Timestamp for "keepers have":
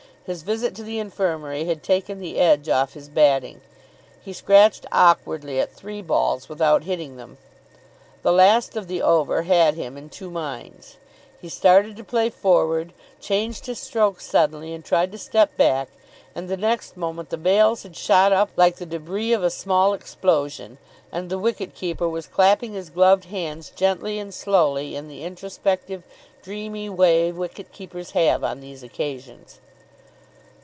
27.71-28.43